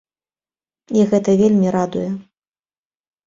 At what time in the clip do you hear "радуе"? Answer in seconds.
1.77-2.09